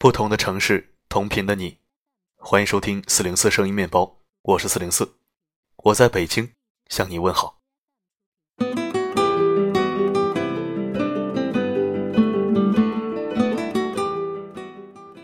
[0.00, 1.78] 不同的城市，同频的你，
[2.36, 5.14] 欢迎收听四零四声音面包，我是四零四，
[5.78, 6.48] 我在北京
[6.88, 7.58] 向你问好。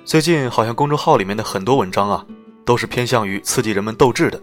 [0.05, 2.27] 最近好像公众号里面的很多文章啊，
[2.65, 4.43] 都是偏向于刺激人们斗志的。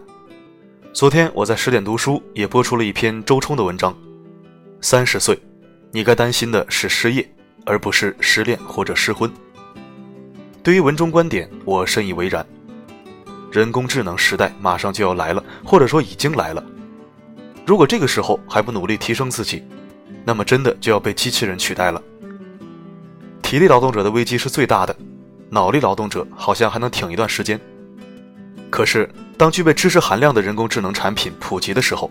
[0.94, 3.94] 昨天我在十点读书也播出了一篇周冲的文章，
[4.80, 5.38] 三十岁，
[5.90, 7.30] 你该担心的是失业，
[7.66, 9.30] 而不是失恋或者失婚。
[10.62, 12.46] 对于文中观点，我深以为然。
[13.50, 16.64] 人工智能时代马上就要来了，或者说已经来了。
[17.66, 19.64] 如果这个时候还不努力提升自己，
[20.24, 22.00] 那么真的就要被机器人取代了。
[23.42, 24.96] 体力劳动者的危机是最大的，
[25.50, 27.60] 脑力劳动者好像还能挺一段时间。
[28.70, 32.08] 可是，当具备知识含量的人工智能产品普及的时候，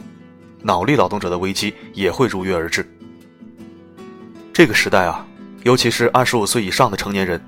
[0.61, 2.85] 脑力劳动者的危机也会如约而至。
[4.51, 5.25] 这个时代啊，
[5.63, 7.41] 尤其是二十五岁以上的成年人。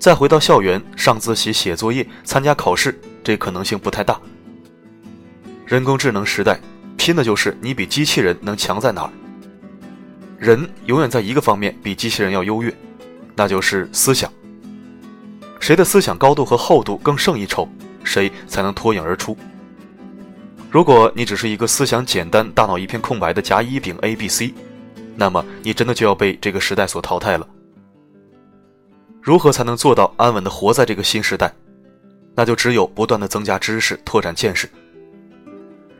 [0.00, 4.18] 再回到校园上自习、写作业、参加考试，这可能性不太大。
[5.66, 6.58] 人工智能时代，
[6.96, 9.10] 拼的就是你比机器人能强在哪儿。
[10.38, 12.74] 人永远在一个方面比机器人要优越，
[13.36, 14.32] 那就是思想。
[15.60, 17.68] 谁的思想高度和厚度更胜一筹，
[18.02, 19.36] 谁才能脱颖而出。
[20.70, 24.54] 如果你只是一个思想简单、大脑一片空白的甲乙丙 A B C，
[25.14, 27.46] 那么你真的就要被这个时代所淘汰了。
[29.22, 31.52] 如何才能做到安稳的活在这个新时代？
[32.34, 34.68] 那就只有不断的增加知识，拓展见识。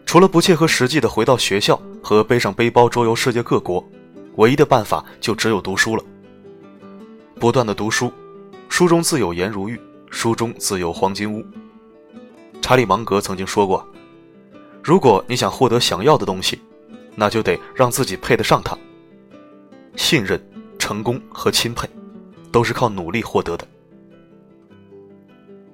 [0.07, 3.87] 除了不切合实际的回到学校和背上背包周游世界各国，
[4.37, 6.03] 唯一的办法就只有读书了。
[7.39, 8.11] 不断的读书，
[8.69, 9.79] 书中自有颜如玉，
[10.11, 11.45] 书中自有黄金屋。
[12.63, 13.87] 查理芒格曾经说过
[14.83, 16.59] ：“如果你想获得想要的东西，
[17.15, 18.77] 那就得让自己配得上它。
[19.97, 20.41] 信任、
[20.79, 21.89] 成功和钦佩。”
[22.51, 23.67] 都是靠努力获得的。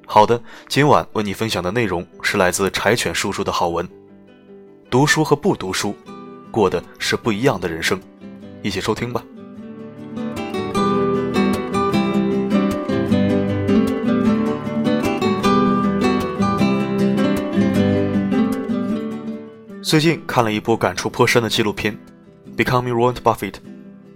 [0.06, 3.86] 好的，今晚为你分享的内容是来自柴犬叔叔的好文。
[4.88, 5.94] 读书和不读书，
[6.50, 8.00] 过的是不一样的人生。
[8.62, 9.22] 一起收听吧。
[19.82, 21.96] 最近看了一部感触颇深的纪录片，
[22.56, 23.52] 《Becoming Warren Buffett》，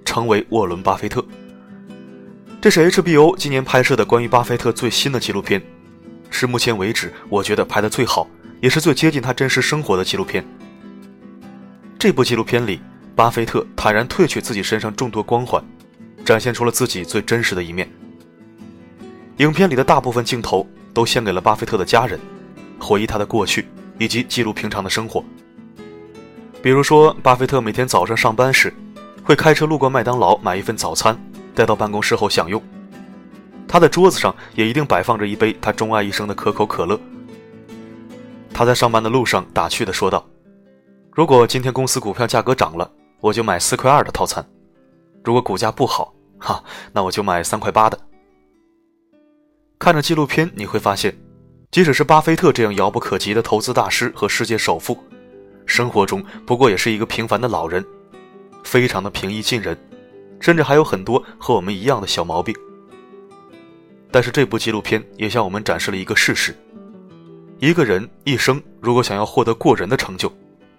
[0.05, 1.25] 成为沃伦·巴菲特。
[2.60, 5.62] 这是 HBO 今年拍摄的关于巴菲特最新的纪录片，
[6.28, 8.28] 是目前为止我觉得拍的最好，
[8.60, 10.44] 也是最接近他真实生活的纪录片。
[11.98, 12.78] 这部纪录片里，
[13.16, 15.65] 巴菲特坦然褪去自己身上众多光环，
[16.22, 17.91] 展现出了自己最真实的一面。
[19.38, 22.21] 影片里的大部分镜头都献给了巴菲特的家人，
[22.78, 23.66] 回忆他的过去
[23.98, 25.25] 以及记录平常的生活。
[26.60, 28.71] 比如说，巴菲特每天早上上班时，
[29.25, 31.19] 会开车路过麦当劳买一份早餐。
[31.55, 32.62] 带到办公室后享用，
[33.66, 36.99] 他的桌子上也一定摆放着一杯他钟爱一生的可口可乐。
[38.53, 40.27] 他在上班的路上打趣地说道
[41.15, 42.91] ：“如果今天公司股票价格涨了，
[43.21, 44.44] 我就买四块二的套餐；
[45.25, 46.62] 如果股价不好，哈，
[46.93, 47.99] 那我就买三块八的。”
[49.78, 51.16] 看着纪录片，你会发现，
[51.71, 54.99] 即使是巴菲特这样遥不可及的投资大师和世界首富，
[55.65, 57.83] 生活中不过也是一个平凡的老人，
[58.62, 59.78] 非常的平易近人。
[60.41, 62.55] 甚至还有很多和我们一样的小毛病，
[64.11, 66.56] 但是这部纪录片也向我们展示了一个事实：
[67.59, 70.33] 一个人一生如果想要获得过人的成就，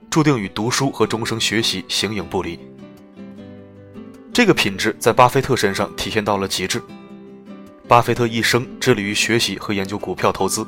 [0.10, 2.60] 注定与读书和终生学习形影不离。
[4.34, 6.82] 这个品质在巴菲特身上体现到了极致。
[7.88, 10.66] 巴菲特一生致力于学习和研究股票投资，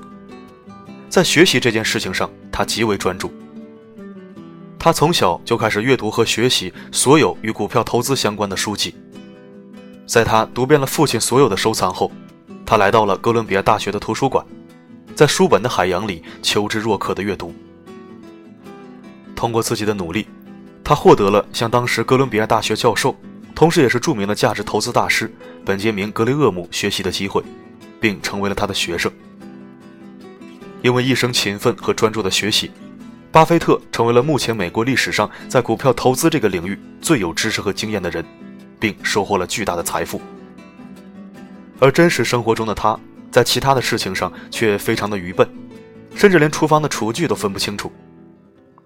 [1.09, 3.33] 在学习这件事情上，他极为专注。
[4.83, 8.93] 他从小就开始阅读和学习所有与股票投资相关的书籍。
[10.05, 12.11] 在他读遍了父亲所有的收藏后，
[12.65, 14.45] 他来到了哥伦比亚大学的图书馆，
[15.15, 17.55] 在书本的海洋里求知若渴的阅读。
[19.37, 20.27] 通过自己的努力，
[20.83, 23.15] 他获得了向当时哥伦比亚大学教授，
[23.55, 25.33] 同时也是著名的价值投资大师
[25.63, 27.41] 本杰明·格雷厄姆学习的机会，
[28.01, 29.09] 并成为了他的学生。
[30.81, 32.69] 因为一生勤奋和专注的学习。
[33.33, 38.23] 巴菲特成为了目前美国历史上在股票投资这个领域最有知识和经验的人，
[38.79, 40.21] 并收获了巨大的财富。
[41.79, 42.95] 而真实生活中的他，
[43.31, 45.49] 在其他的事情上却非常的愚笨，
[46.13, 47.91] 甚至连厨房的厨具都分不清楚。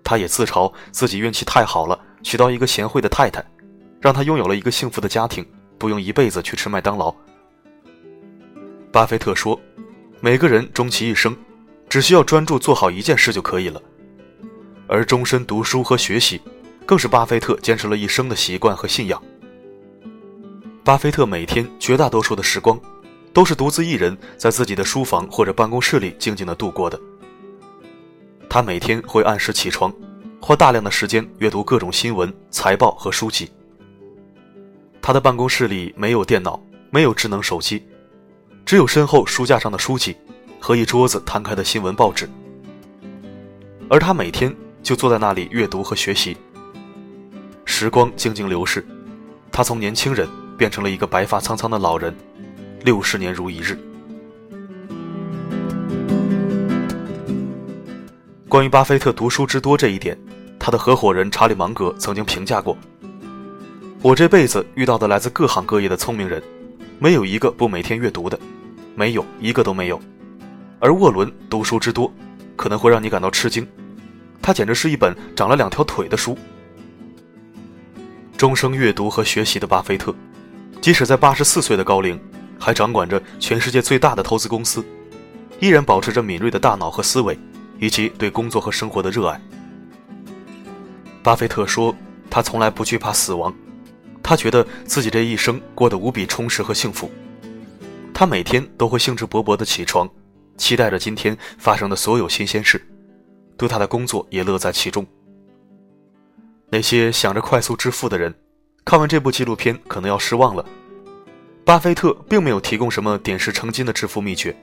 [0.02, 3.44] 他也自嘲自己运气太好了，娶到一个贤惠的太太，
[4.00, 5.46] 让他拥有了一个幸福的家庭，
[5.78, 7.14] 不用一辈子去吃麦当劳。
[8.94, 9.60] 巴菲特说
[10.22, 11.36] ：“每个人终其一生，
[11.90, 13.82] 只需要专注做好一件事就可以了。”
[14.88, 16.42] 而终身读书和学习，
[16.86, 19.22] 更是巴菲特坚持了一生的习惯和信仰。
[20.84, 22.80] 巴菲特每天绝大多数的时光，
[23.34, 27.00] 都是独自一人在自己的书房或者办公室里静静的度过的。
[28.50, 29.94] 他每天会按时起床，
[30.40, 33.52] 花大量的时间阅读各种新闻、财报和书籍。
[35.02, 36.58] 他的办公室里没有电脑，
[36.90, 37.86] 没有智能手机，
[38.66, 40.16] 只有身后书架上的书籍
[40.60, 42.30] 和一桌子摊开的新闻报纸。
[43.90, 44.54] 而他每天
[44.88, 46.38] 就坐在那里阅读和学习。
[47.66, 48.88] 时光静静流逝，
[49.52, 50.26] 他从年轻人
[50.58, 52.16] 变成了一个白发苍苍的老人，
[52.86, 53.78] 六十年如一日。
[58.48, 60.18] 关于巴菲特读书之多这一点，
[60.58, 62.78] 他的合伙人查理芒格曾经评价过
[64.02, 66.42] ：“我这辈子遇到的来自各行各业的聪明人，
[66.98, 68.40] 没有一个不每天阅读的，
[68.96, 70.00] 没有一个都没有。
[70.80, 72.10] 而沃伦读书之多。”
[72.56, 73.68] 可能会让你感到吃惊，
[74.42, 76.38] 它简直是一本长了两条腿的书。
[78.38, 80.14] 终生阅读和学习的巴菲特，
[80.82, 82.20] 即使在八十四岁的高龄，
[82.60, 84.86] 还掌管着全世界最大的投资公司，
[85.60, 87.38] 依然保持着敏锐的大脑和思维，
[87.80, 89.42] 以及对工作和生活的热爱。
[91.24, 91.94] 巴菲特说
[92.30, 93.54] ：“他从来不惧怕死亡，
[94.22, 97.12] 他觉得自己这一生过得无比充实和幸福。
[98.14, 100.10] 他每天都会兴致勃勃地起床。”
[100.58, 102.84] 期待着今天发生的所有新鲜事，
[103.58, 105.06] 对他的工作也乐在其中。
[106.70, 108.34] 那些想着快速致富的人，
[108.86, 110.66] 看完这部纪录片可能要失望了。
[111.66, 114.56] 巴菲特并没有提供什么点石成金的致富秘诀。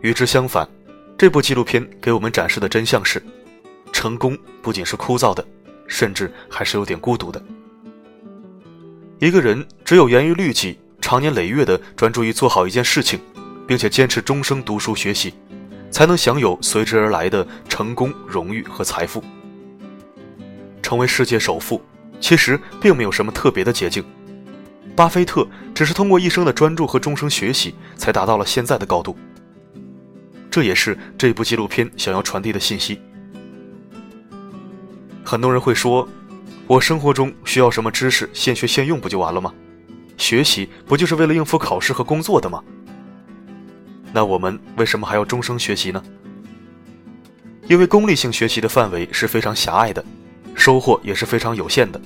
[0.00, 0.68] 与之相反，
[1.16, 3.22] 这部纪录片给我们展示的真相是：
[3.92, 5.46] 成功不仅是枯燥的，
[5.86, 7.42] 甚至还是有点孤独的。
[9.18, 13.18] 一个人只有严于律己，长年累月的专注于做好一件事情。
[13.68, 15.34] 并且坚持终生读书学习，
[15.90, 19.22] 才能享有随之而来的成功、荣誉和财富。
[20.82, 21.82] 成为世界首富，
[22.20, 24.04] 其实并没有什么特别的捷径。
[24.96, 29.16] 巴菲特只是通过一生的专注和终生学习，才达到了现在的高度。
[30.50, 33.00] 这也是这部纪录片想要传递的信息。
[35.22, 36.08] 很多人会说
[36.66, 39.52] ：“我生活中需要什么知识，现学现用不就完了吗？
[40.16, 42.64] 学习不就是为了应付考试和工作的吗？”
[44.12, 46.02] 那我们为什么还要终生学习呢？
[47.66, 50.04] 因为功利性学习的范围是非常狭隘的，
[50.54, 52.00] 收获也是非常有限的。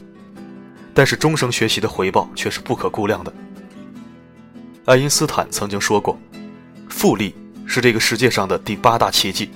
[0.92, 3.32] 但是终生学习的回报却是不可估量的。
[4.84, 6.18] 爱因斯坦曾经说过
[6.90, 7.34] ：“复利
[7.64, 9.50] 是这个世界上的第八大奇迹。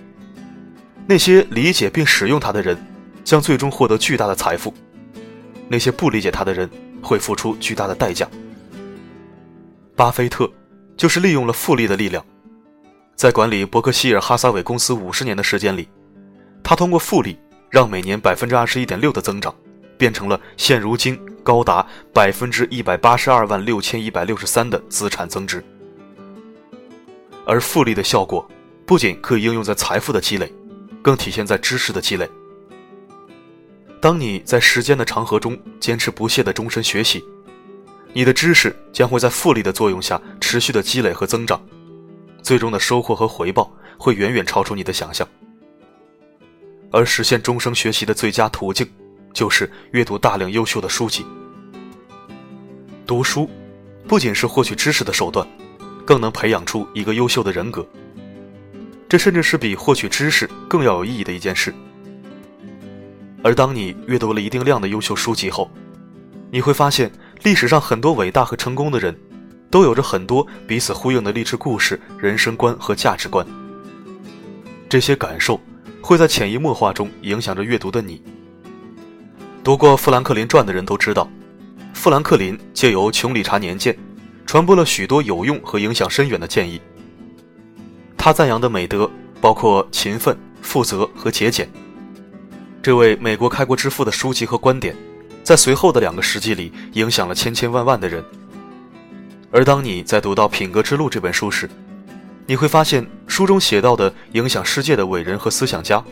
[1.06, 2.78] 那些理解并使用它的人，
[3.25, 4.72] 将最终获得巨大的财富；
[5.69, 6.70] 那些不理解它的人，
[7.02, 8.28] 会付出巨大的代价。”
[9.96, 10.50] 巴菲特
[10.96, 12.25] 就是利用了复利的力量。
[13.16, 15.88] 在管理伯克希尔哈撒韦公司五十年的时间里，
[16.62, 17.34] 他通过复利
[17.70, 19.54] 让每年百分之二十一点六的增长，
[19.96, 25.64] 变成了现如今高达百分之一百八十二万六千一百六十三的资产增值。
[27.46, 28.46] 而复利的效果
[28.84, 30.52] 不仅可以应用在财富的积累，
[31.00, 32.28] 更体现在知识的积累。
[33.98, 37.24] 当你在时间的长河中坚持不懈的终身学习，
[38.12, 41.58] 你的知识将会在复利的作用下持续的积累和增长。
[42.46, 45.26] 最终的收获和回报会远远超出你的想象，
[46.93, 48.88] 而实现终生学习的最佳途径，
[49.32, 51.26] 就是阅读大量优秀的书籍。
[53.04, 53.50] 读书，
[54.06, 55.44] 不仅是获取知识的手段，
[56.04, 57.85] 更能培养出一个优秀的人格。
[59.09, 61.75] 这甚至是比获取知识更要有意义的一件事。
[63.42, 65.68] 而当你阅读了一定量的优秀书籍后，
[66.52, 67.11] 你会发现
[67.42, 69.18] 历史上很多伟大和成功的人。
[69.70, 73.46] 都有着很多彼此呼应的励志故事、人生观和价值观。
[74.88, 75.61] 这些感受
[76.00, 78.23] 会在潜移默化中影响着阅读的你。
[79.64, 81.28] 读过《富兰克林传》的人都知道，
[81.92, 83.96] 富兰克林借由穷理查年鉴，
[84.46, 86.80] 传播了许多有用和影响深远的建议。
[88.16, 91.68] 他赞扬的美德包括勤奋、负责和节俭。
[92.80, 94.94] 这位美国开国之父的书籍和观点，
[95.42, 98.25] 在随后的两个世纪里影响了千千万万的人。
[99.56, 101.66] 而当你在读到《品格之路》这本书时，
[102.46, 106.04] 你会发现书中写到的影响世界的伟人和思想家，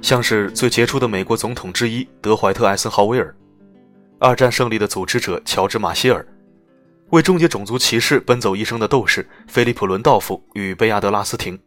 [0.00, 3.34] 像是最杰出的美国总统之一德怀特·艾森豪威尔，
[4.20, 6.24] 二战胜利的组织者乔治·马歇尔，
[7.10, 11.58] 为终结种族歧视奔走一生的斗士菲利普·伦道夫与贝亚德·拉斯廷，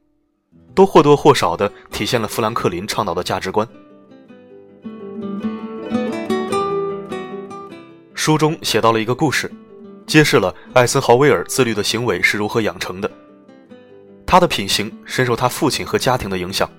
[0.73, 3.67] 都或多或少地体现了富兰克林倡导的价值观。
[8.13, 9.51] 书中写到了一个故事。
[10.11, 13.09] 揭示了艾森豪威尔自律的行为是如何养成的。
[14.25, 16.69] 他的品行深受他父亲和家庭的影响。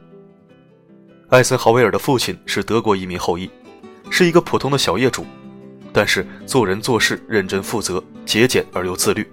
[1.31, 3.49] 艾森豪威尔的父亲是德国移民后裔，
[4.11, 5.25] 是一个普通的小业主，
[5.95, 9.27] 但是做人做事认真负责、节俭而又自律。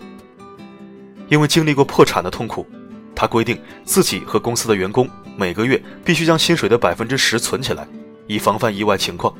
[1.28, 2.66] 因为经历过破产的痛苦，
[3.14, 7.86] 他规定自己和公司的员工每个月必须将薪水的百分之十存起来，
[8.28, 9.36] 以防范意外情况。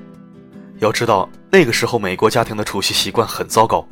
[0.80, 3.88] 要知道，那个时候美国家庭的储蓄习惯很糟糕，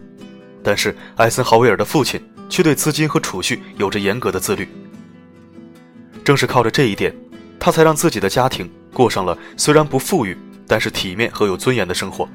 [0.64, 4.68] 但是艾森豪威尔的父亲却对资金和储蓄有着严格的自律。
[6.24, 7.16] 正是靠着这一点，
[7.60, 10.38] 他才让自己的家庭过上了虽然不富裕，
[10.68, 12.28] 但是体面和有尊严的生活，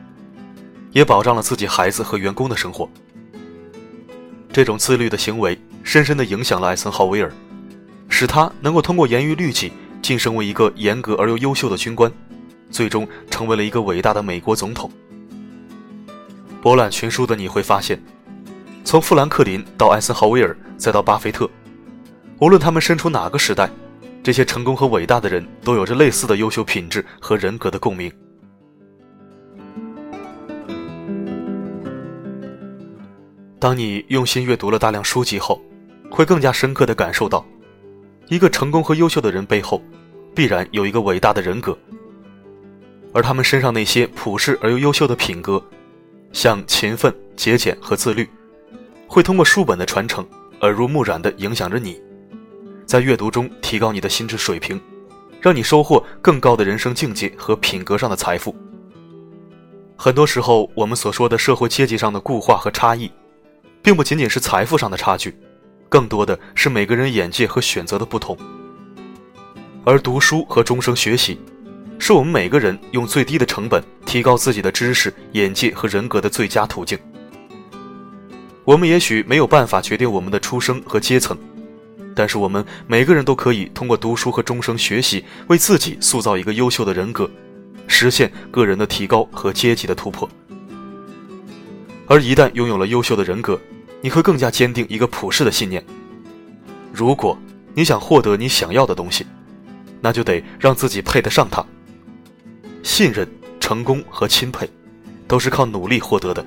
[0.93, 2.88] 也保障了自己孩子和员工的生活。
[4.52, 7.31] 这种自律的行为深深地影响了艾森豪威尔，
[8.09, 12.11] 使他能够通过严于律己晋升为一个严格而又优秀的军官，
[12.71, 14.91] 最终成为了一个伟大的美国总统。
[16.62, 18.00] 博览群书的你会发现，
[18.85, 21.50] 从富兰克林到艾森豪威尔，再到巴菲特，
[22.38, 23.69] 无论他们身处哪个时代，
[24.23, 28.12] 这些成功和伟大的人都有着类似的优秀品质和人格的共鸣。
[33.59, 35.61] 当你用心阅读了大量书籍后，
[36.09, 37.45] 会更加深刻地感受到，
[38.28, 39.83] 一个成功和优秀的人背后，
[40.33, 41.76] 必然有一个伟大的人格。
[43.12, 45.61] 而他们身上那些朴实而又优秀的品格，
[46.32, 48.28] 像勤奋、节俭和自律，
[49.06, 50.26] 会通过书本的传承，
[50.60, 52.00] 耳濡目染地影响着你，
[52.86, 54.80] 在阅读中提高你的心智水平，
[55.40, 58.54] 让你收获更高的人生境界和品格上的财富。
[59.96, 63.10] 很多时候，我们所说的社会阶级上的固化和差异。
[63.84, 65.36] 并不仅仅是财富上的差距，
[65.88, 68.38] 更多的是每个人眼界和选择的不同。
[69.84, 71.36] 而读书和终生学习，
[72.04, 76.99] 是我们每个人用最低的成本提高自己的知识、眼界和人格的最佳途径。
[78.64, 81.38] 我们也许没有办法决定我们的出生和阶层，
[82.12, 87.30] 但是我们每个人都可以通过读书和终生学习，为自己塑造一个优秀的人格，
[87.87, 90.28] 实现个人的提高和阶级的突破。
[92.09, 93.56] 而一旦拥有了优秀的人格，
[94.00, 95.80] 你会更加坚定一个普世的信念：
[96.92, 97.38] 如果
[97.75, 99.25] 你想获得你想要的东西，
[100.00, 101.64] 那就得让自己配得上它。
[102.82, 103.28] 信任、
[103.60, 104.68] 成功和钦佩，
[105.28, 106.44] 都是靠努力获得的。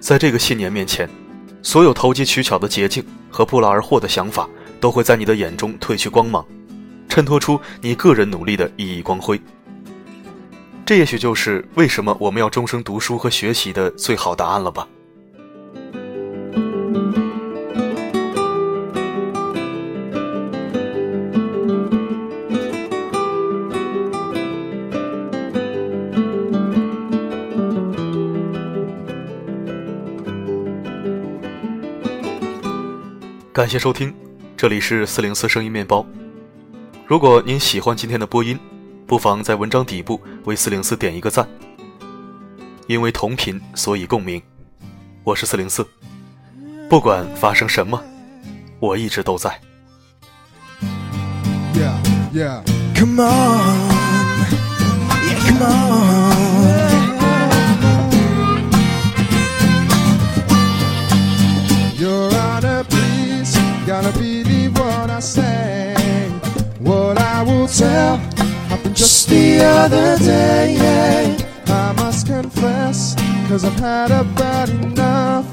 [0.00, 1.08] 在这个信念面前，
[1.62, 4.48] 所有投机取巧的捷径和不劳而获的想法，
[4.80, 6.44] 都会在你的眼中褪去光芒，
[7.08, 9.40] 衬托出你个人努力的熠熠光辉。
[10.86, 14.88] 这也许就是为什么我们要终生读书和学习的最好答案了吧。
[33.58, 34.14] 感谢收听，
[34.56, 36.06] 这里是四零四声音面包。
[37.08, 38.56] 如果您喜欢今天的播音。
[39.04, 41.44] 不妨在文章底部为四零四点一个赞，
[42.86, 44.40] 因为同频，所以共鸣。
[45.24, 45.84] 我是四零四，
[46.88, 48.00] 不管发生什么，
[48.78, 49.60] 我一直都在。
[51.74, 51.96] Yeah,
[52.32, 52.62] yeah.
[52.94, 53.88] Come on,
[55.10, 56.87] yeah, come on.
[67.70, 73.14] Just the other day, I must confess,
[73.46, 75.46] cause I've had about enough.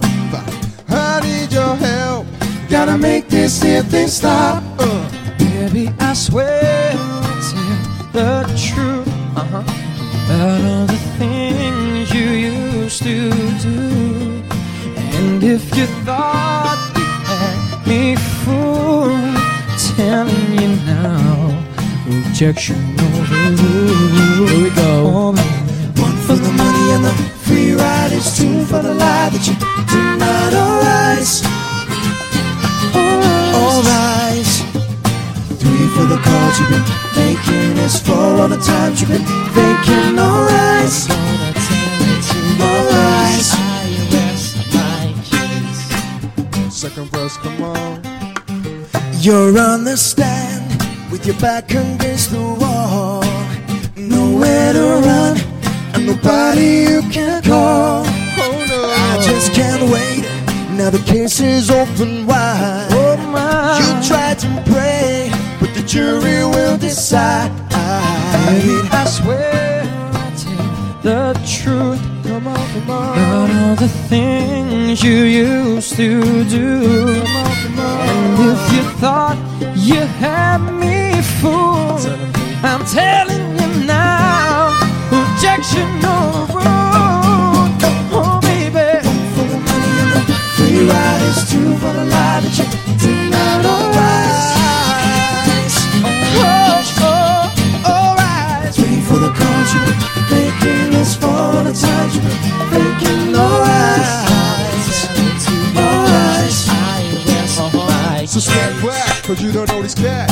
[0.88, 2.26] I need your help,
[2.70, 4.64] gotta make this here thing stop.
[4.80, 5.10] Uh.
[5.38, 9.64] Baby, I swear I'll tell the truth uh-huh.
[10.26, 13.30] about all the things you used to
[13.60, 14.44] do.
[15.18, 19.36] And if you thought you had me fooled,
[19.98, 21.35] telling you now
[22.36, 25.32] rejection over Here we go.
[25.32, 27.14] One for the money and the
[27.48, 29.56] free ride is two for the lie that you
[29.88, 31.46] did not arise.
[33.56, 34.54] All rise.
[35.62, 37.78] Three for the calls you've been making.
[37.86, 39.24] Is four all the times you've been
[39.56, 40.20] faking.
[40.20, 41.08] All rise.
[42.60, 43.50] All rise.
[46.70, 48.02] Second verse, come on.
[49.22, 50.55] You're on the stand with
[51.26, 53.24] your back against the wall.
[53.96, 55.38] Nowhere to run,
[55.96, 58.04] and nobody you can call.
[58.38, 60.24] Oh no, I just can't wait.
[60.78, 62.90] Now the case is open wide.
[62.92, 63.80] Oh my.
[63.80, 67.52] You tried to pray, but the jury will decide.
[67.72, 69.82] I, swear
[70.14, 72.02] I tell the truth.
[72.24, 73.18] Come on, come on.
[73.18, 77.24] About all the things you used to do.
[77.24, 78.10] Come on, come on.
[78.10, 79.38] And if you thought
[79.76, 81.05] you had me
[81.46, 82.02] fool.
[82.70, 84.74] I'm telling you now,
[85.14, 87.90] rejection on the.
[88.18, 88.90] Oh, baby.
[90.56, 92.66] Free ride is true for the life that you
[94.00, 94.56] rise.
[96.38, 96.82] Oh,
[99.08, 99.32] for the
[99.74, 99.82] you
[100.32, 101.74] making for the
[102.16, 102.46] you
[108.28, 110.25] So step back, cause you don't know these cats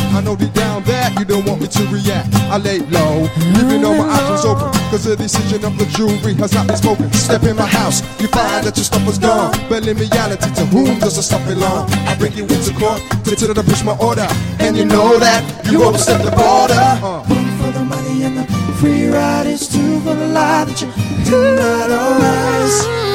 [1.74, 2.30] to react.
[2.54, 3.28] I lay low,
[3.58, 4.70] leaving all my options open.
[4.90, 7.12] Cause the decision of the jury has not been spoken.
[7.14, 9.52] Step in my house, you find that your stuff is gone.
[9.70, 11.90] But in reality, to whom does the stuff belong?
[12.06, 14.28] I bring you into court, consider to push my order.
[14.60, 16.74] And you know that you overstep the border.
[16.78, 17.24] Uh.
[17.64, 18.46] For the money and the
[18.80, 20.90] free ride is two for the lie that you
[21.26, 23.13] did not alright.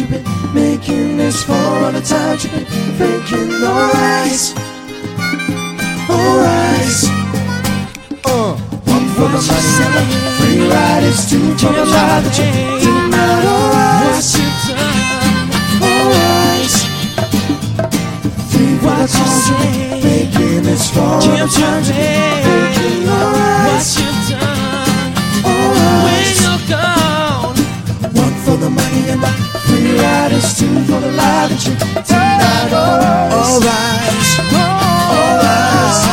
[0.00, 2.64] You've been making this for all the times you've been
[2.96, 3.52] faking.
[3.62, 4.54] Alright.
[6.08, 7.00] Alright.
[8.24, 8.56] Uh.
[8.94, 12.44] One for the money the free ride is two for the lie that you
[12.80, 14.24] did not alright.
[15.84, 16.74] Alright.
[18.50, 19.06] Three for the
[19.58, 22.29] been making this for all the times
[31.64, 32.72] the lie that you denied.
[33.42, 34.10] Alright,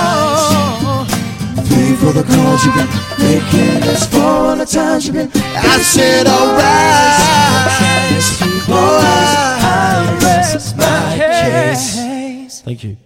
[0.03, 1.07] alright.
[1.67, 2.89] Three for the calls you've been
[3.19, 3.79] making.
[3.81, 5.31] That's four on the times you've been.
[5.33, 6.67] I said alright,
[8.69, 9.63] alright.
[9.63, 12.61] I rest my case.
[12.61, 12.97] Thank you.